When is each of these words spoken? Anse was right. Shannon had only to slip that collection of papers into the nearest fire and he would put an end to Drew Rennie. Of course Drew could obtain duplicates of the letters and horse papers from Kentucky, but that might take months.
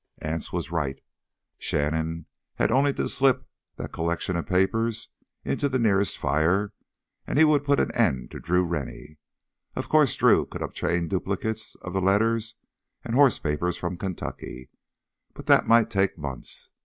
Anse 0.17 0.51
was 0.51 0.71
right. 0.71 0.99
Shannon 1.59 2.25
had 2.55 2.71
only 2.71 2.91
to 2.93 3.07
slip 3.07 3.47
that 3.75 3.91
collection 3.91 4.35
of 4.35 4.47
papers 4.47 5.09
into 5.45 5.69
the 5.69 5.77
nearest 5.77 6.17
fire 6.17 6.73
and 7.27 7.37
he 7.37 7.45
would 7.45 7.63
put 7.63 7.79
an 7.79 7.91
end 7.91 8.31
to 8.31 8.39
Drew 8.39 8.63
Rennie. 8.63 9.19
Of 9.75 9.89
course 9.89 10.15
Drew 10.15 10.47
could 10.47 10.63
obtain 10.63 11.07
duplicates 11.07 11.75
of 11.83 11.93
the 11.93 12.01
letters 12.01 12.55
and 13.03 13.13
horse 13.13 13.37
papers 13.37 13.77
from 13.77 13.95
Kentucky, 13.95 14.71
but 15.35 15.45
that 15.45 15.67
might 15.67 15.91
take 15.91 16.17
months. 16.17 16.71